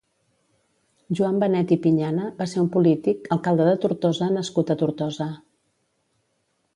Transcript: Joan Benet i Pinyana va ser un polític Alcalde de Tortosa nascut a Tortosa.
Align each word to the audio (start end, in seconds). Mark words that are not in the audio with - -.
Joan 1.17 1.35
Benet 1.43 1.73
i 1.75 1.77
Pinyana 1.83 2.31
va 2.39 2.47
ser 2.53 2.59
un 2.63 2.69
polític 2.77 3.29
Alcalde 3.37 3.67
de 3.69 3.75
Tortosa 3.85 4.31
nascut 4.39 4.73
a 4.73 4.77
Tortosa. 4.83 5.29